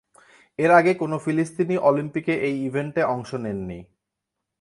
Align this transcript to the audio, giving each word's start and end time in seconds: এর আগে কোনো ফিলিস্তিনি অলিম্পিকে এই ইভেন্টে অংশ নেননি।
এর 0.59 0.71
আগে 0.71 0.91
কোনো 0.93 1.15
ফিলিস্তিনি 1.17 1.75
অলিম্পিকে 1.81 2.33
এই 2.39 2.55
ইভেন্টে 2.65 3.01
অংশ 3.05 3.29
নেননি। 3.35 3.79